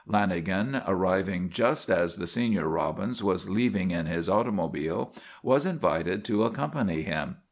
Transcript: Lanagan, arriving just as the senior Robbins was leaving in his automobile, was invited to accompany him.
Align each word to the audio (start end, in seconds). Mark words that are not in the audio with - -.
Lanagan, 0.09 0.81
arriving 0.87 1.51
just 1.51 1.87
as 1.87 2.15
the 2.15 2.25
senior 2.25 2.67
Robbins 2.67 3.23
was 3.23 3.51
leaving 3.51 3.91
in 3.91 4.07
his 4.07 4.27
automobile, 4.27 5.13
was 5.43 5.63
invited 5.63 6.25
to 6.25 6.43
accompany 6.43 7.03
him. 7.03 7.35